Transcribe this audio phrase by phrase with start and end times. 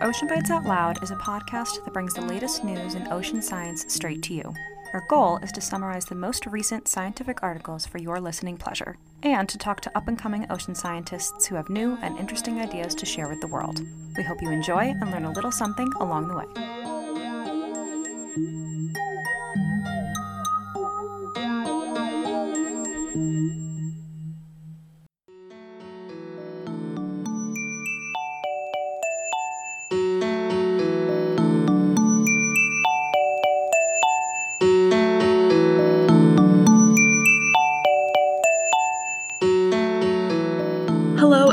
[0.00, 3.84] Ocean Bites Out Loud is a podcast that brings the latest news in ocean science
[3.88, 4.54] straight to you.
[4.92, 9.48] Our goal is to summarize the most recent scientific articles for your listening pleasure, and
[9.48, 13.06] to talk to up and coming ocean scientists who have new and interesting ideas to
[13.06, 13.82] share with the world.
[14.16, 16.44] We hope you enjoy and learn a little something along the way.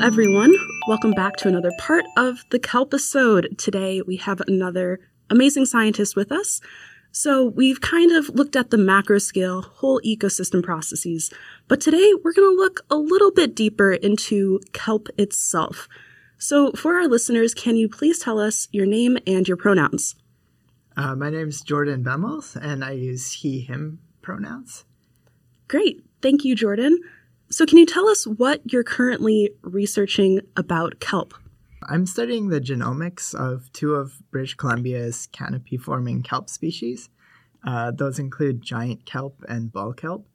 [0.05, 0.54] Everyone.
[0.88, 3.58] Welcome back to another part of the Kelpisode.
[3.58, 5.00] Today we have another
[5.32, 6.62] amazing scientist with us.
[7.12, 11.34] So we've kind of looked at the macro scale, whole ecosystem processes,
[11.68, 15.90] but today we're going to look a little bit deeper into kelp itself.
[16.37, 20.13] So for our listeners, can you please tell us your name and your pronouns?
[20.96, 24.85] Uh, my name is Jordan Bemmels, and I use he, him pronouns.
[25.68, 26.05] Great.
[26.21, 26.99] Thank you, Jordan.
[27.51, 31.34] So, can you tell us what you're currently researching about kelp?
[31.87, 37.10] I'm studying the genomics of two of British Columbia's canopy forming kelp species.
[37.65, 40.27] Uh, those include giant kelp and bull kelp.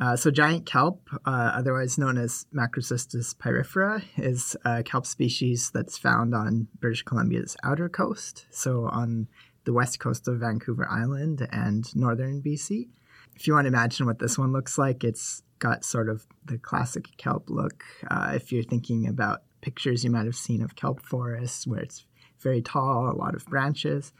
[0.00, 5.98] Uh, so, giant kelp, uh, otherwise known as Macrocystis pyrifera, is a kelp species that's
[5.98, 9.28] found on British Columbia's outer coast, so on
[9.64, 12.88] the west coast of Vancouver Island and northern BC.
[13.36, 16.58] If you want to imagine what this one looks like, it's got sort of the
[16.58, 17.84] classic kelp look.
[18.10, 22.06] Uh, if you're thinking about pictures you might have seen of kelp forests, where it's
[22.40, 24.12] very tall, a lot of branches.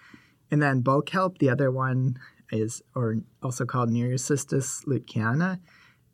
[0.51, 2.19] And then bull kelp, the other one
[2.53, 5.61] is, or also called Nereocystis luetkeana,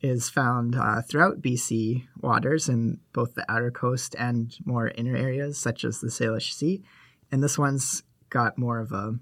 [0.00, 5.58] is found uh, throughout BC waters in both the outer coast and more inner areas,
[5.58, 6.82] such as the Salish Sea.
[7.32, 9.18] And this one's got more of a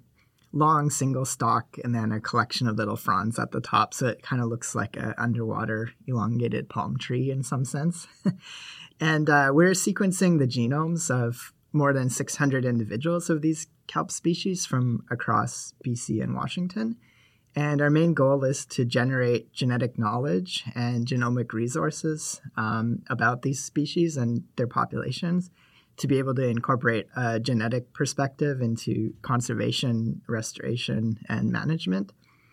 [0.54, 3.92] long single stalk and then a collection of little fronds at the top.
[3.92, 8.06] So it kind of looks like an underwater elongated palm tree in some sense.
[9.00, 14.64] and uh, we're sequencing the genomes of more than 600 individuals of these kelp species
[14.64, 16.96] from across BC and Washington.
[17.56, 23.62] And our main goal is to generate genetic knowledge and genomic resources um, about these
[23.62, 25.50] species and their populations
[25.96, 32.12] to be able to incorporate a genetic perspective into conservation, restoration, and management.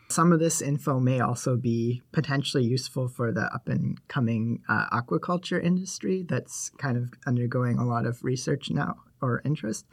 [0.09, 4.88] Some of this info may also be potentially useful for the up and coming uh,
[4.91, 9.85] aquaculture industry that's kind of undergoing a lot of research now or interest.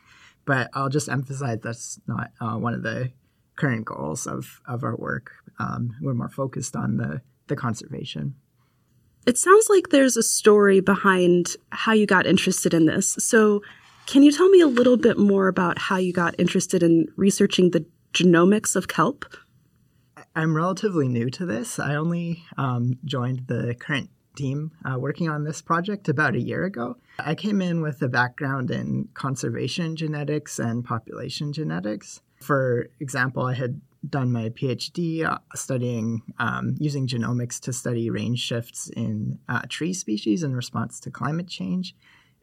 [0.44, 3.12] But I'll just emphasize that's not uh, one of the
[3.54, 5.30] current goals of, of our work.
[5.58, 8.34] Um, we're more focused on the, the conservation.
[9.26, 13.16] It sounds like there's a story behind how you got interested in this.
[13.18, 13.62] So,
[14.06, 17.72] can you tell me a little bit more about how you got interested in researching
[17.72, 17.84] the
[18.14, 19.26] genomics of kelp?
[20.34, 21.78] I'm relatively new to this.
[21.78, 26.64] I only um, joined the current team uh, working on this project about a year
[26.64, 26.96] ago.
[27.18, 32.22] I came in with a background in conservation genetics and population genetics.
[32.40, 38.38] For example, I had done my PhD uh, studying um, using genomics to study range
[38.38, 41.94] shifts in uh, tree species in response to climate change,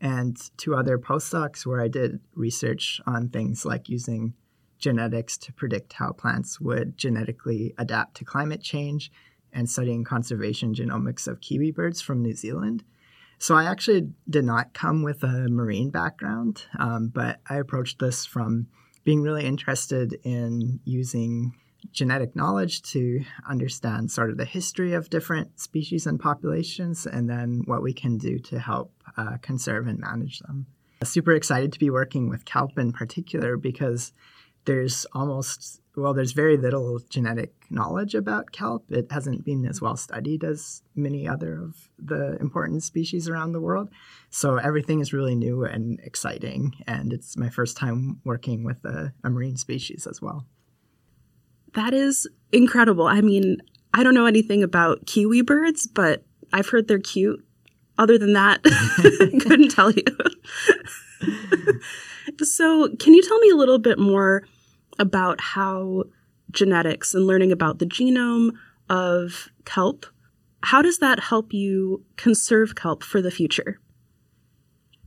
[0.02, 4.34] and two other postdocs where I did research on things like using
[4.78, 9.12] genetics to predict how plants would genetically adapt to climate change
[9.54, 12.84] and studying conservation genomics of kiwi birds from New Zealand.
[13.38, 18.26] So I actually did not come with a marine background, um, but I approached this
[18.26, 18.68] from
[19.06, 21.54] being really interested in using
[21.92, 27.62] genetic knowledge to understand sort of the history of different species and populations and then
[27.66, 30.66] what we can do to help uh, conserve and manage them.
[31.04, 34.12] Super excited to be working with kelp in particular because
[34.66, 38.91] there's almost well, there's very little genetic knowledge about kelp.
[38.91, 43.62] It hasn't been as well studied as many other of the important species around the
[43.62, 43.89] world.
[44.30, 46.74] So everything is really new and exciting.
[46.88, 50.45] And it's my first time working with a, a marine species as well.
[51.74, 53.07] That is incredible.
[53.07, 53.62] I mean,
[53.94, 57.45] I don't know anything about kiwi birds, but I've heard they're cute.
[57.98, 58.62] Other than that,
[59.41, 60.03] couldn't tell you.
[62.44, 64.45] so, can you tell me a little bit more
[65.00, 66.03] about how
[66.51, 68.51] genetics and learning about the genome
[68.89, 70.06] of kelp,
[70.63, 73.80] how does that help you conserve kelp for the future?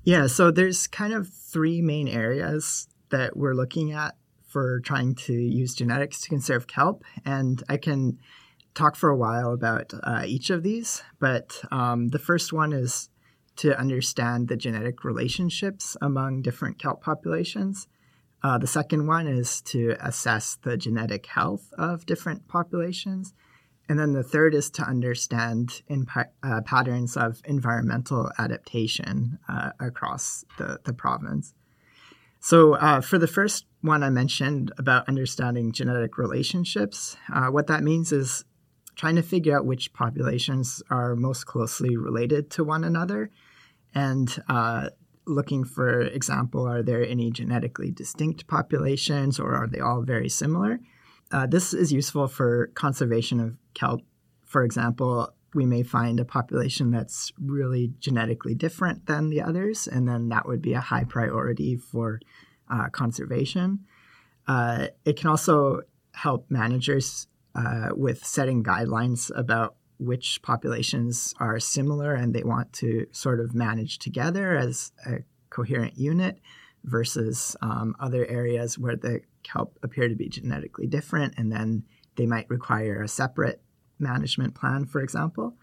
[0.05, 5.33] Yeah, so there's kind of three main areas that we're looking at for trying to
[5.35, 7.05] use genetics to conserve kelp.
[7.25, 8.19] And I can
[8.75, 13.11] talk for a while about uh, each of these, but um, the first one is
[13.57, 17.89] to understand the genetic relationships among different kelp populations.
[18.43, 23.35] Uh, the second one is to assess the genetic health of different populations.
[23.89, 30.45] And then the third is to understand impa- uh, patterns of environmental adaptation uh, across
[30.59, 31.55] the, the province.
[32.41, 37.83] So, uh, for the first one I mentioned about understanding genetic relationships, uh, what that
[37.83, 38.45] means is
[38.95, 43.31] trying to figure out which populations are most closely related to one another
[43.95, 44.91] and uh,
[45.29, 50.81] looking for example are there any genetically distinct populations or are they all very similar?
[51.31, 54.01] Uh, this is useful for conservation of kelp.
[54.45, 60.09] For example we may find a population that's really genetically different than the others and
[60.09, 62.21] then that would be a high priority for
[62.71, 63.81] uh, conservation.
[64.47, 65.83] Uh, it can also
[66.13, 73.07] help managers uh, with setting guidelines about which populations are similar and they want to
[73.11, 75.19] sort of manage together as a
[75.51, 76.39] coherent unit
[76.85, 81.85] versus um, other areas where the kelp appear to be genetically different and then
[82.17, 83.61] they might require a separate
[83.99, 85.57] management plan, for example.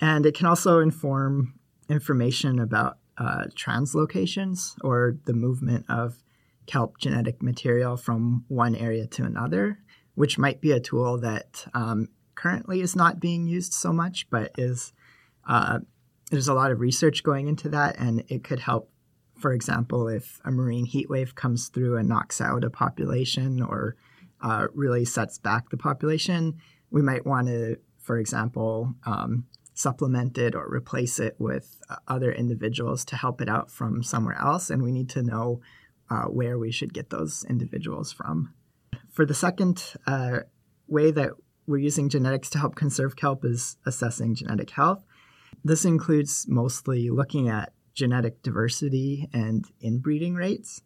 [0.00, 1.54] And it can also inform
[1.88, 6.22] information about uh, translocations or the movement of
[6.66, 9.78] kelp genetic material from one area to another,
[10.14, 12.08] which might be a tool that um,
[12.42, 14.92] currently is not being used so much, but is
[15.48, 15.78] uh,
[16.30, 18.90] there's a lot of research going into that, and it could help.
[19.38, 23.96] For example, if a marine heat wave comes through and knocks out a population or
[24.40, 26.58] uh, really sets back the population,
[26.90, 32.30] we might want to, for example, um, supplement it or replace it with uh, other
[32.32, 34.70] individuals to help it out from somewhere else.
[34.70, 35.60] And we need to know
[36.10, 38.54] uh, where we should get those individuals from.
[39.10, 40.40] For the second uh,
[40.86, 41.32] way that
[41.66, 45.04] we're using genetics to help conserve kelp is assessing genetic health.
[45.64, 50.82] This includes mostly looking at genetic diversity and inbreeding rates.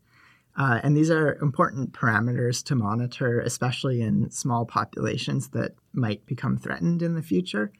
[0.56, 6.56] Uh, and these are important parameters to monitor, especially in small populations that might become
[6.56, 7.70] threatened in the future.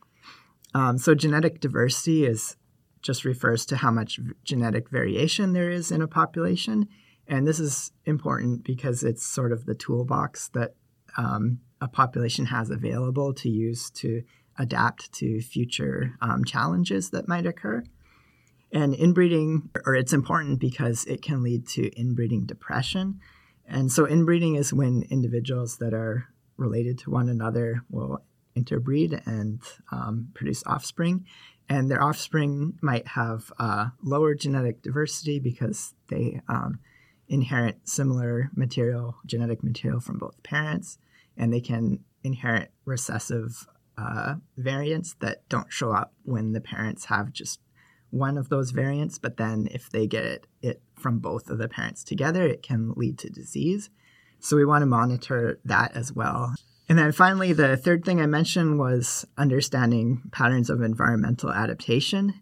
[0.75, 2.56] Um, so, genetic diversity is
[3.00, 6.88] just refers to how much genetic variation there is in a population.
[7.26, 10.75] And this is important because it's sort of the toolbox that
[11.16, 14.23] um, a population has available to use to
[14.58, 17.82] adapt to future um, challenges that might occur.
[18.73, 23.20] And inbreeding, or it's important because it can lead to inbreeding depression.
[23.67, 28.23] And so, inbreeding is when individuals that are related to one another will
[28.55, 29.61] interbreed and
[29.93, 31.26] um, produce offspring.
[31.69, 36.78] And their offspring might have uh, lower genetic diversity because they um,
[37.28, 40.99] inherit similar material, genetic material from both parents
[41.37, 43.67] and they can inherit recessive
[43.99, 47.61] uh, variants that don't show up when the parents have just
[48.11, 49.19] one of those variants.
[49.19, 52.93] But then if they get it, it from both of the parents together, it can
[52.97, 53.91] lead to disease.
[54.38, 56.55] So we want to monitor that as well.
[56.88, 62.35] And then finally, the third thing I mentioned was understanding patterns of environmental adaptation.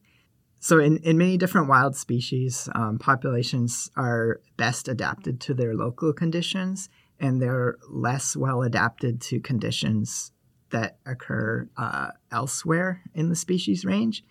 [0.61, 6.13] So, in, in many different wild species, um, populations are best adapted to their local
[6.13, 6.89] conditions
[7.25, 10.31] and they're less well adapted to conditions
[10.71, 14.23] that occur uh, elsewhere in the species range.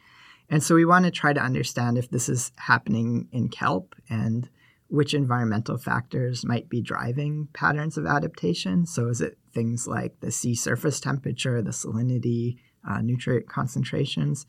[0.47, 4.47] And so we want to try to understand if this is happening in kelp and
[4.89, 8.85] which environmental factors might be driving patterns of adaptation.
[8.85, 12.57] So is it things like the sea surface temperature, the salinity,
[12.88, 14.45] uh, nutrient concentrations,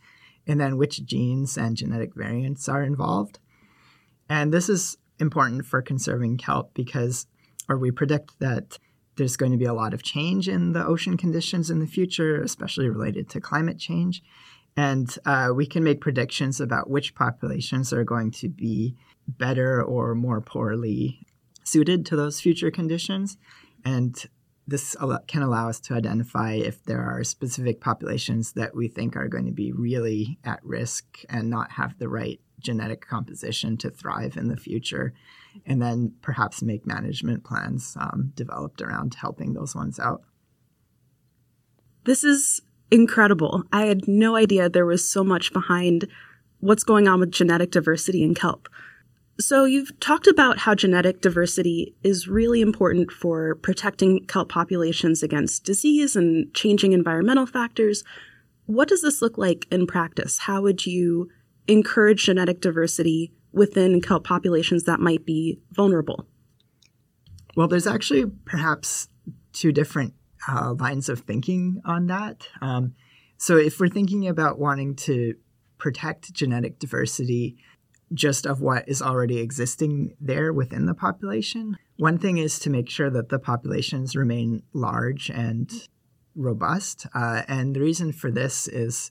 [0.47, 3.39] and then which genes and genetic variants are involved?
[4.29, 7.27] And this is important for conserving kelp because
[7.69, 8.79] or we predict that
[9.17, 12.43] there's going to be a lot of change in the ocean conditions in the future,
[12.43, 14.23] especially related to climate change.
[14.77, 18.97] And uh, we can make predictions about which populations are going to be
[19.29, 21.21] better or more poorly
[21.63, 23.37] suited to those future conditions.
[23.85, 24.17] And
[24.67, 29.29] this can allow us to identify if there are specific populations that we think are
[29.29, 34.37] going to be really at risk and not have the right genetic composition to thrive
[34.37, 35.15] in the future
[35.67, 40.23] and then perhaps make management plans um, developed around helping those ones out.
[42.05, 43.63] This is incredible.
[43.73, 46.09] I had no idea there was so much behind
[46.61, 48.69] what's going on with genetic diversity in kelp.
[49.41, 55.65] So, you've talked about how genetic diversity is really important for protecting kelp populations against
[55.65, 58.05] disease and changing environmental factors.
[58.67, 60.39] What does this look like in practice?
[60.39, 61.31] How would you
[61.67, 66.27] encourage genetic diversity within kelp populations that might be vulnerable?
[67.57, 69.09] Well, there's actually perhaps
[69.53, 70.15] two different
[70.49, 72.49] uh, lines of thinking on that.
[72.61, 72.95] Um,
[73.39, 75.35] so, if we're thinking about wanting to
[75.79, 77.57] protect genetic diversity
[78.13, 82.89] just of what is already existing there within the population, one thing is to make
[82.89, 85.89] sure that the populations remain large and
[86.35, 87.07] robust.
[87.15, 89.11] Uh, and the reason for this is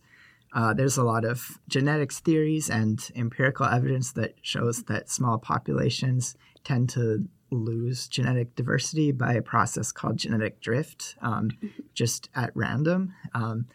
[0.53, 6.35] uh, there's a lot of genetics theories and empirical evidence that shows that small populations
[6.63, 11.51] tend to lose genetic diversity by a process called genetic drift, um,
[11.93, 13.13] just at random.
[13.33, 13.67] Um,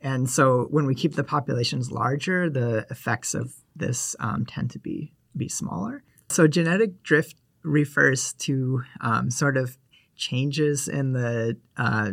[0.00, 4.78] and so when we keep the populations larger, the effects of this um, tend to
[4.78, 6.02] be, be smaller.
[6.28, 9.78] So genetic drift refers to um, sort of
[10.16, 12.12] changes in the uh,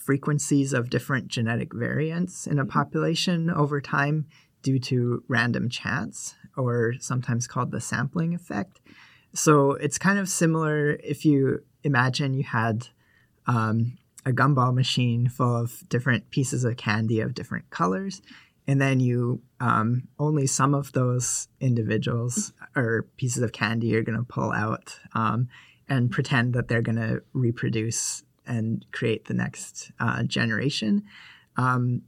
[0.00, 4.26] frequencies of different genetic variants in a population over time
[4.62, 8.80] due to random chance, or sometimes called the sampling effect.
[9.34, 12.88] So it's kind of similar if you imagine you had
[13.46, 18.22] um, a gumball machine full of different pieces of candy of different colors,
[18.66, 24.18] and then you um, only some of those individuals or pieces of candy are going
[24.18, 25.48] to pull out um,
[25.88, 31.04] and pretend that they're going to reproduce and create the next uh, generation.
[31.56, 32.02] Um,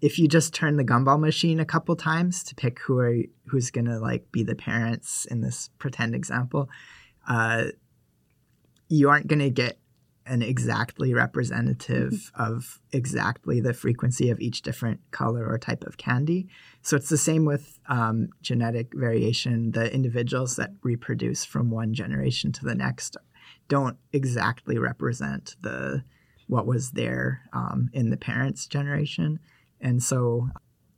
[0.00, 3.70] if you just turn the gumball machine a couple times to pick who are who's
[3.70, 6.68] gonna like be the parents in this pretend example,
[7.28, 7.66] uh,
[8.88, 9.78] you aren't gonna get
[10.26, 12.42] an exactly representative mm-hmm.
[12.42, 16.48] of exactly the frequency of each different color or type of candy.
[16.82, 19.70] So it's the same with um, genetic variation.
[19.70, 23.16] The individuals that reproduce from one generation to the next
[23.68, 26.04] don't exactly represent the
[26.48, 29.40] what was there um, in the parents' generation,
[29.80, 30.50] and so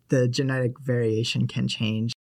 [0.08, 2.12] the genetic variation can change.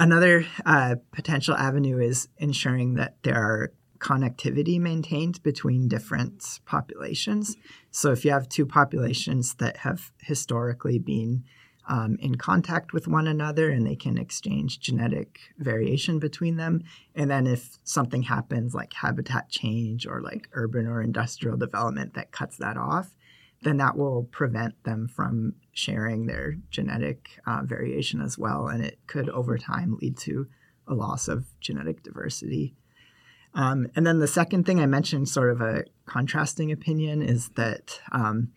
[0.00, 3.72] Another uh, potential avenue is ensuring that there are
[4.02, 7.56] connectivity maintained between different populations.
[7.90, 11.44] So if you have two populations that have historically been
[11.88, 16.82] um, in contact with one another and they can exchange genetic variation between them.
[17.14, 22.32] And then if something happens like habitat change or like urban or industrial development that
[22.32, 23.16] cuts that off,
[23.62, 28.68] then that will prevent them from sharing their genetic uh, variation as well.
[28.68, 30.48] And it could over time lead to
[30.86, 32.74] a loss of genetic diversity.
[33.54, 38.00] Um, and then the second thing I mentioned, sort of a contrasting opinion, is that
[38.10, 38.52] um,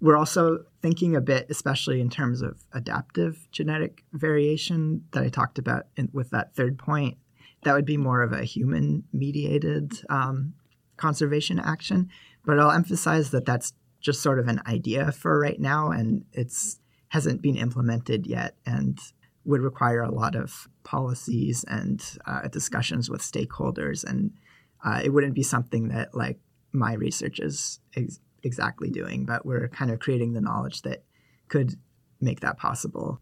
[0.00, 5.58] we're also thinking a bit, especially in terms of adaptive genetic variation that I talked
[5.58, 7.16] about in, with that third point.
[7.62, 10.54] That would be more of a human mediated um,
[10.96, 12.10] conservation action.
[12.44, 16.78] But I'll emphasize that that's just sort of an idea for right now, and it's
[17.08, 18.98] hasn't been implemented yet, and
[19.44, 24.32] would require a lot of policies and uh, discussions with stakeholders, and
[24.84, 26.38] uh, it wouldn't be something that like
[26.72, 27.80] my research is
[28.44, 31.04] exactly doing, but we're kind of creating the knowledge that
[31.48, 31.74] could
[32.20, 33.20] make that possible.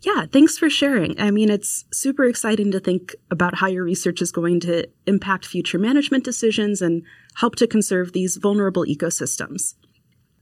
[0.00, 1.18] Yeah, thanks for sharing.
[1.18, 5.46] I mean, it's super exciting to think about how your research is going to impact
[5.46, 7.02] future management decisions and
[7.34, 9.74] help to conserve these vulnerable ecosystems.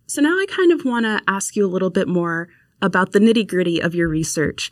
[0.06, 2.48] So now I kind of want to ask you a little bit more
[2.82, 4.70] about the nitty gritty of your research.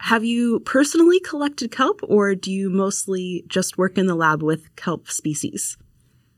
[0.00, 4.74] Have you personally collected kelp, or do you mostly just work in the lab with
[4.76, 5.76] kelp species?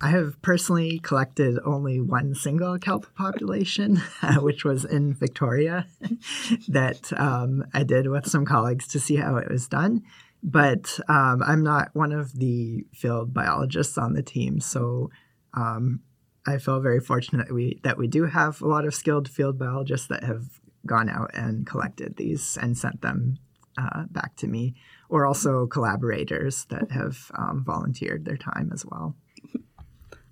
[0.02, 3.96] I have personally collected only one single kelp population,
[4.38, 5.86] which was in Victoria,
[6.68, 10.02] that um, I did with some colleagues to see how it was done.
[10.42, 15.10] But um, I'm not one of the field biologists on the team, so
[15.52, 16.00] um,
[16.46, 19.58] I feel very fortunate that we that we do have a lot of skilled field
[19.58, 23.36] biologists that have gone out and collected these and sent them
[23.76, 24.74] uh, back to me,
[25.10, 29.16] or also collaborators that have um, volunteered their time as well.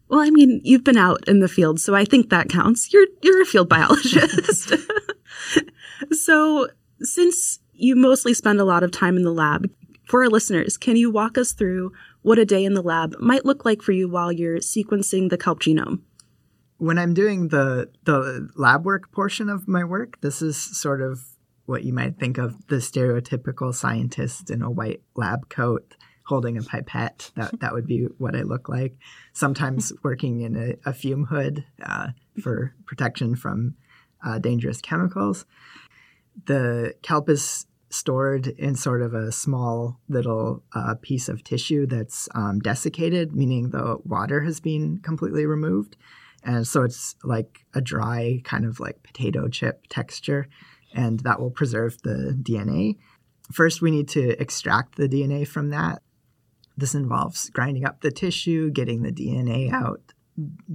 [0.09, 2.93] Well, I mean, you've been out in the field, so I think that counts.
[2.93, 4.73] You're you're a field biologist.
[6.13, 6.69] so,
[7.01, 9.71] since you mostly spend a lot of time in the lab,
[10.07, 13.45] for our listeners, can you walk us through what a day in the lab might
[13.45, 16.01] look like for you while you're sequencing the kelp genome?
[16.79, 21.21] When I'm doing the the lab work portion of my work, this is sort of
[21.67, 25.97] what you might think of the stereotypical scientist in a white lab coat
[26.29, 27.31] holding a pipette.
[27.37, 28.97] That that would be what I look like.
[29.33, 32.09] Sometimes working in a, a fume hood uh,
[32.43, 33.75] for protection from
[34.25, 35.47] uh, dangerous chemicals.
[36.47, 42.29] The kelp is stored in sort of a small little uh, piece of tissue that's
[42.35, 45.97] um, desiccated, meaning the water has been completely removed.
[46.45, 50.49] And so it's like a dry, kind of like potato chip texture,
[50.95, 52.99] and that will preserve the DNA.
[53.53, 56.03] First, we need to extract the DNA from that.
[56.79, 60.01] This involves grinding up the tissue, getting the DNA out,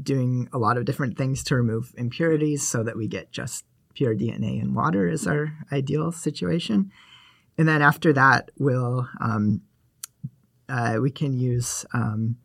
[0.02, 4.14] doing a lot of different things to remove impurities so that we get just pure
[4.14, 6.92] DNA and water is our ideal situation.
[7.58, 9.62] And then after that, we'll um,
[10.68, 12.36] uh, we can use um,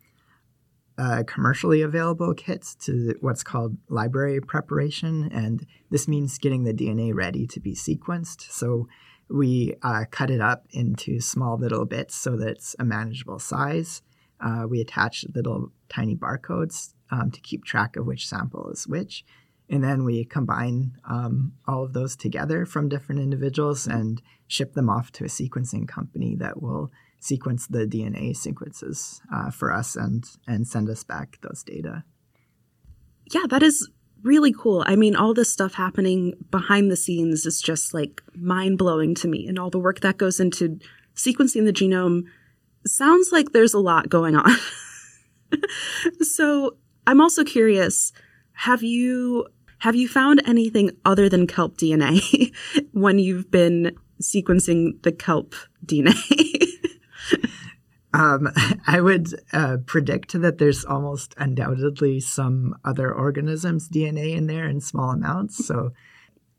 [0.97, 7.13] uh, commercially available kits to what's called library preparation, and this means getting the DNA
[7.13, 8.49] ready to be sequenced.
[8.51, 8.87] So
[9.29, 14.01] we uh, cut it up into small little bits so that it's a manageable size.
[14.39, 19.23] Uh, we attach little tiny barcodes um, to keep track of which sample is which.
[19.69, 24.89] And then we combine um, all of those together from different individuals and ship them
[24.89, 30.23] off to a sequencing company that will sequence the DNA sequences uh, for us and
[30.47, 32.03] and send us back those data.
[33.31, 33.89] Yeah, that is
[34.23, 34.83] really cool.
[34.85, 39.27] I mean, all this stuff happening behind the scenes is just like mind blowing to
[39.27, 40.79] me, and all the work that goes into
[41.15, 42.23] sequencing the genome
[42.85, 44.51] sounds like there's a lot going on.
[46.21, 48.13] so, I'm also curious,
[48.53, 49.47] have you
[49.79, 52.53] have you found anything other than kelp DNA
[52.91, 56.13] when you've been sequencing the kelp DNA?
[58.13, 58.49] Um,
[58.87, 64.81] I would uh, predict that there's almost undoubtedly some other organisms' DNA in there in
[64.81, 65.65] small amounts.
[65.65, 65.91] So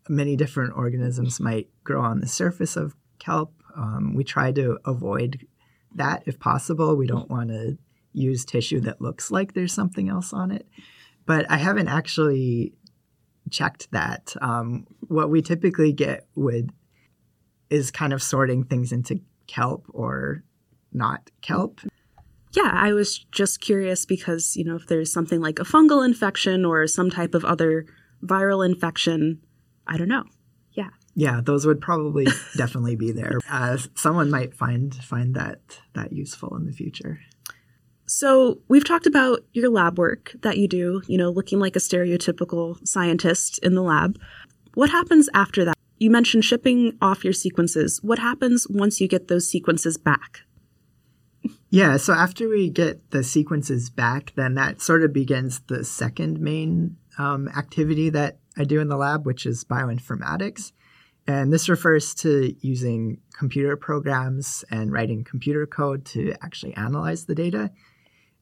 [0.08, 3.52] many different organisms might grow on the surface of kelp.
[3.76, 5.46] Um, we try to avoid
[5.94, 6.96] that if possible.
[6.96, 7.78] We don't want to
[8.12, 10.66] use tissue that looks like there's something else on it.
[11.26, 12.74] But I haven't actually
[13.50, 14.34] checked that.
[14.40, 16.70] Um, what we typically get with
[17.68, 20.42] is kind of sorting things into kelp or
[20.92, 21.80] not kelp.
[22.52, 26.64] Yeah, I was just curious because, you know, if there's something like a fungal infection
[26.64, 27.86] or some type of other
[28.24, 29.40] viral infection,
[29.86, 30.24] I don't know.
[30.72, 30.88] Yeah.
[31.14, 33.38] Yeah, those would probably definitely be there.
[33.48, 35.60] Uh, someone might find find that
[35.94, 37.20] that useful in the future.
[38.06, 41.78] So, we've talked about your lab work that you do, you know, looking like a
[41.78, 44.18] stereotypical scientist in the lab.
[44.74, 45.76] What happens after that?
[45.98, 48.00] You mentioned shipping off your sequences.
[48.02, 50.40] What happens once you get those sequences back?
[51.72, 56.40] Yeah, so after we get the sequences back, then that sort of begins the second
[56.40, 60.72] main um, activity that I do in the lab, which is bioinformatics.
[61.28, 67.36] And this refers to using computer programs and writing computer code to actually analyze the
[67.36, 67.70] data.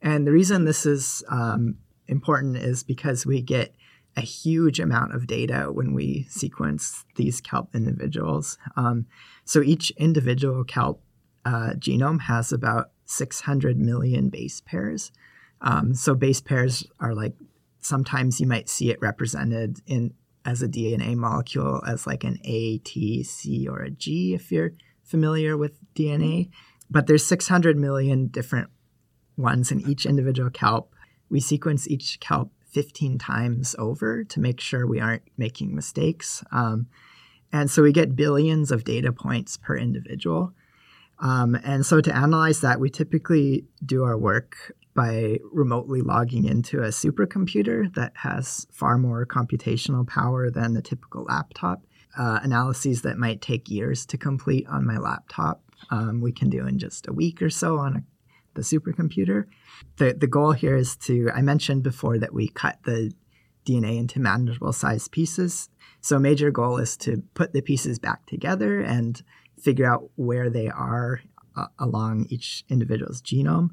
[0.01, 3.75] And the reason this is um, important is because we get
[4.17, 8.57] a huge amount of data when we sequence these kelp individuals.
[8.75, 9.05] Um,
[9.45, 11.03] so each individual kelp
[11.45, 15.11] uh, genome has about 600 million base pairs.
[15.61, 17.35] Um, so base pairs are like
[17.81, 20.13] sometimes you might see it represented in
[20.45, 24.73] as a DNA molecule as like an A, T, C, or a G if you're
[25.03, 26.51] familiar with DNA.
[26.91, 28.71] But there's 600 million different
[29.37, 30.95] ones in each individual kelp.
[31.29, 36.45] We sequence each kelp 15 times over to make sure we aren't making mistakes.
[36.53, 36.87] Um,
[37.53, 40.53] and so we get billions of data points per individual.
[41.21, 46.81] Um, and so to analyze that, we typically do our work by remotely logging into
[46.81, 51.85] a supercomputer that has far more computational power than the typical laptop.
[52.19, 56.67] Uh, analyses that might take years to complete on my laptop, um, we can do
[56.67, 58.03] in just a week or so on a,
[58.55, 59.45] the supercomputer.
[59.99, 63.13] The, the goal here is to, I mentioned before that we cut the
[63.65, 65.69] DNA into manageable sized pieces.
[66.01, 69.23] So, a major goal is to put the pieces back together and
[69.61, 71.21] figure out where they are
[71.57, 73.71] uh, along each individual's genome.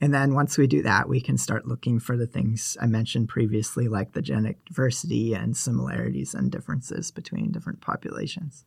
[0.00, 3.28] And then once we do that, we can start looking for the things I mentioned
[3.28, 8.64] previously, like the genetic diversity and similarities and differences between different populations.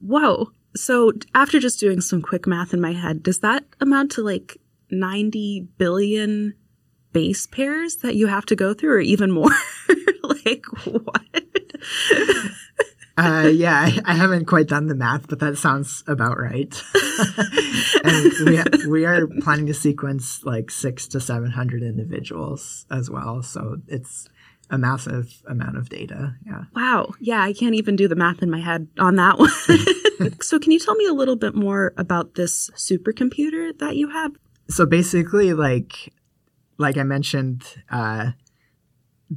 [0.00, 0.50] Whoa.
[0.74, 4.58] So after just doing some quick math in my head, does that amount to like
[4.90, 6.54] 90 billion
[7.12, 9.50] base pairs that you have to go through, or even more?
[10.22, 11.22] like, what?
[13.22, 16.82] Uh, yeah, I, I, haven't quite done the math, but that sounds about right.
[18.04, 23.42] and we, we are planning to sequence like six to 700 individuals as well.
[23.42, 24.28] So it's
[24.70, 26.34] a massive amount of data.
[26.44, 26.64] Yeah.
[26.74, 27.12] Wow.
[27.20, 29.50] Yeah, I can't even do the math in my head on that one.
[30.40, 34.32] so, can you tell me a little bit more about this supercomputer that you have?
[34.68, 36.12] So, basically, like,
[36.78, 38.30] like I mentioned, uh,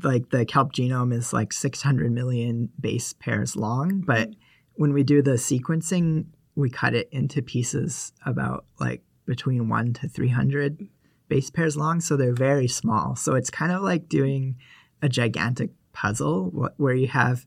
[0.03, 4.29] like the kelp genome is like 600 million base pairs long, but
[4.73, 10.07] when we do the sequencing, we cut it into pieces about like between 1 to
[10.07, 10.87] 300
[11.27, 13.15] base pairs long, so they're very small.
[13.15, 14.57] So it's kind of like doing
[15.01, 17.45] a gigantic puzzle where you have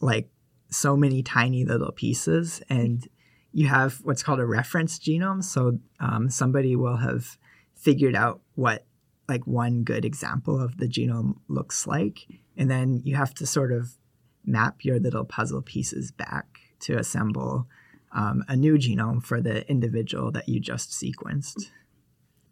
[0.00, 0.28] like
[0.70, 3.08] so many tiny little pieces and
[3.52, 5.42] you have what's called a reference genome.
[5.42, 7.38] So um, somebody will have
[7.74, 8.84] figured out what
[9.28, 12.26] like one good example of the genome looks like.
[12.56, 13.96] And then you have to sort of
[14.44, 16.46] map your little puzzle pieces back
[16.80, 17.66] to assemble
[18.12, 21.70] um, a new genome for the individual that you just sequenced.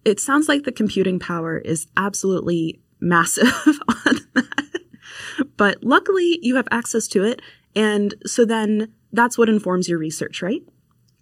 [0.04, 3.48] It sounds like the computing power is absolutely massive
[3.88, 4.82] on that.
[5.56, 7.40] But luckily, you have access to it.
[7.74, 10.62] And so then that's what informs your research, right?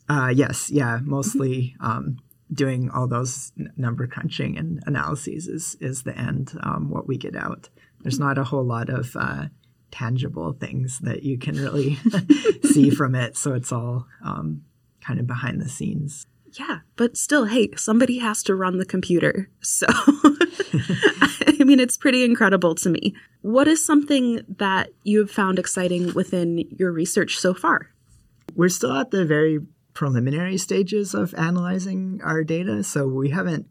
[0.09, 2.19] Uh, yes, yeah, mostly um,
[2.55, 6.53] doing all those n- number crunching and analyses is is the end.
[6.63, 7.69] Um, what we get out.
[8.01, 9.47] There's not a whole lot of uh,
[9.91, 11.99] tangible things that you can really
[12.65, 14.63] see from it, so it's all um,
[15.01, 16.27] kind of behind the scenes.
[16.59, 19.51] Yeah, but still, hey, somebody has to run the computer.
[19.61, 23.15] So, I mean, it's pretty incredible to me.
[23.41, 27.91] What is something that you have found exciting within your research so far?
[28.55, 29.59] We're still at the very
[29.95, 33.67] preliminary stages of analyzing our data, so we haven't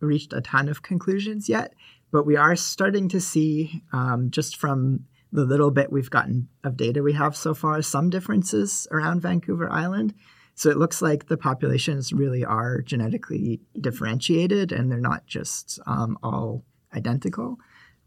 [0.00, 1.74] reached a ton of conclusions yet,
[2.12, 6.76] but we are starting to see, um, just from the little bit we've gotten of
[6.76, 10.14] data we have so far, some differences around Vancouver Island.
[10.54, 16.16] So it looks like the populations really are genetically differentiated and they're not just um,
[16.22, 17.58] all identical.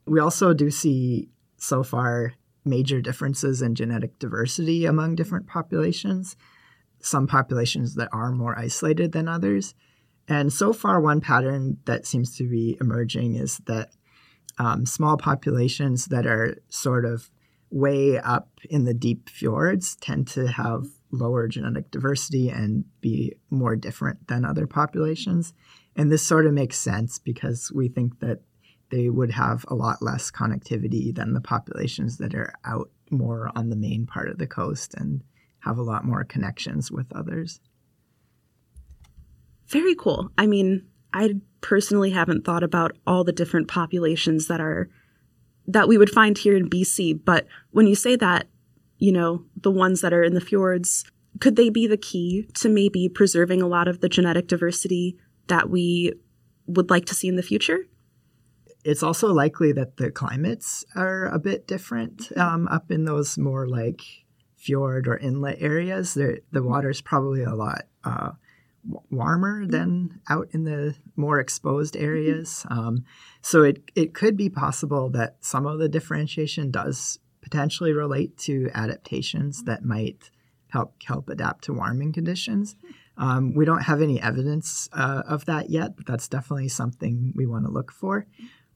[0.05, 1.27] We also do see
[1.57, 6.37] so far major differences in genetic diversity among different populations
[6.99, 9.73] some populations that are more isolated than others.
[10.27, 13.91] And so far, one pattern that seems to be emerging is that
[14.57, 17.29] um, small populations that are sort of
[17.69, 23.75] way up in the deep fjords tend to have lower genetic diversity and be more
[23.75, 25.53] different than other populations.
[25.95, 28.41] And this sort of makes sense because we think that
[28.89, 33.69] they would have a lot less connectivity than the populations that are out more on
[33.69, 35.23] the main part of the coast and
[35.67, 37.59] have a lot more connections with others.
[39.67, 40.31] Very cool.
[40.37, 44.89] I mean, I personally haven't thought about all the different populations that are
[45.69, 48.47] that we would find here in BC, but when you say that,
[48.99, 51.03] you know, the ones that are in the fjords,
[51.41, 55.69] could they be the key to maybe preserving a lot of the genetic diversity that
[55.69, 56.13] we
[56.67, 57.79] would like to see in the future?
[58.85, 63.67] It's also likely that the climates are a bit different um, up in those more
[63.67, 64.01] like
[64.57, 68.31] fjord or inlet areas, the water is probably a lot uh,
[69.09, 72.05] warmer than out in the more exposed mm-hmm.
[72.05, 72.65] areas.
[72.69, 73.05] Um,
[73.41, 78.69] so it it could be possible that some of the differentiation does potentially relate to
[78.73, 80.29] adaptations that might
[80.69, 82.75] help help adapt to warming conditions.
[83.17, 87.47] Um, we don't have any evidence uh, of that yet, but that's definitely something we
[87.47, 88.27] want to look for.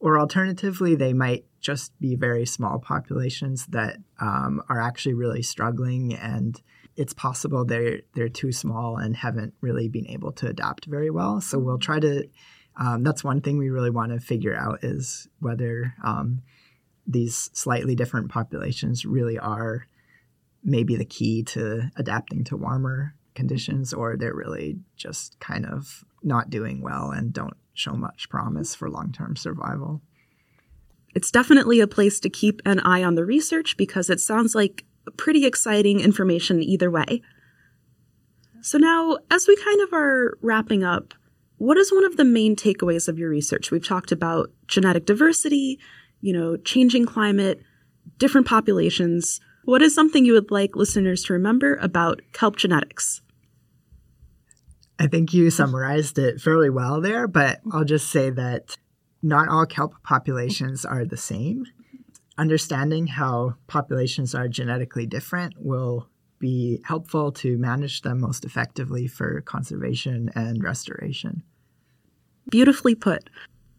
[0.02, 6.16] Or alternatively, they might just be very small populations that um, are actually really struggling,
[6.16, 6.60] and
[6.98, 11.40] it's possible they're they're too small and haven't really been able to adapt very well.
[11.40, 12.28] So we'll try to.
[12.76, 16.42] Um, that's one thing we really want to figure out is whether um,
[17.06, 19.86] these slightly different populations really are
[20.64, 26.50] maybe the key to adapting to warmer conditions, or they're really just kind of not
[26.50, 30.02] doing well and don't show much promise for long term survival.
[31.14, 34.86] It's definitely a place to keep an eye on the research because it sounds like
[35.18, 37.22] pretty exciting information either way.
[38.62, 41.14] So, now, as we kind of are wrapping up,
[41.58, 43.72] what is one of the main takeaways of your research?
[43.72, 45.80] We've talked about genetic diversity,
[46.22, 47.62] you know, changing climate,
[48.18, 49.40] different populations.
[49.66, 53.22] What is something you would like listeners to remember about kelp genetics?
[55.02, 57.76] I think you summarized it fairly well there, but mm-hmm.
[57.76, 58.78] I'll just say that
[59.24, 61.66] not all kelp populations are the same.
[62.38, 69.42] Understanding how populations are genetically different will be helpful to manage them most effectively for
[69.42, 71.42] conservation and restoration.
[72.52, 73.28] Beautifully put.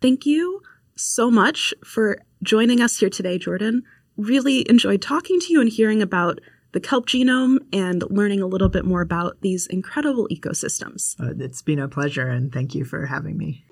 [0.01, 0.61] Thank you
[0.97, 3.85] so much for joining us here today, Jordan.
[4.17, 6.41] Really enjoyed talking to you and hearing about
[6.73, 11.19] the kelp genome and learning a little bit more about these incredible ecosystems.
[11.21, 13.65] Uh, it's been a pleasure, and thank you for having me.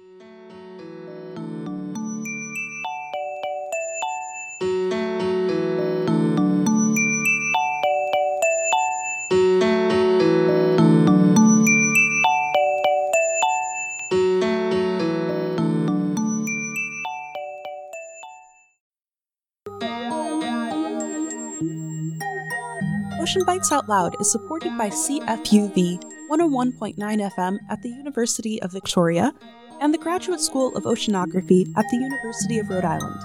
[23.51, 29.35] Bites Out Loud is supported by CFUV 101.9 FM at the University of Victoria
[29.81, 33.21] and the Graduate School of Oceanography at the University of Rhode Island.